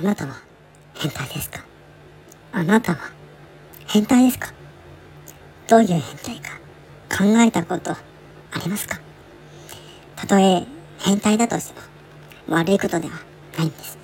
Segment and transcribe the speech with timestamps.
[0.00, 0.34] あなたは
[0.94, 1.60] 変態ですか？
[2.52, 2.98] あなたは
[3.86, 4.50] 変態ですか？
[5.68, 6.56] どういう変態か
[7.14, 7.98] 考えたことあ
[8.64, 8.98] りますか？
[10.16, 10.64] たとえ
[11.00, 11.80] 変態だとして
[12.48, 13.20] も悪いことでは
[13.58, 13.98] ないんです。